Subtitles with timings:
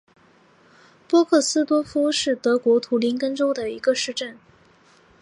[1.07, 4.35] 波克斯多夫是德国图林根州的一个市镇。